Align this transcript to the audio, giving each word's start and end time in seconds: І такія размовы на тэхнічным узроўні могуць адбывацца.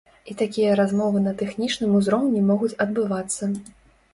І 0.31 0.35
такія 0.37 0.69
размовы 0.79 1.21
на 1.27 1.33
тэхнічным 1.41 1.91
узроўні 1.99 2.41
могуць 2.49 2.73
адбывацца. 2.87 3.53